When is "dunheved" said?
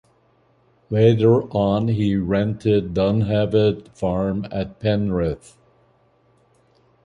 2.95-3.89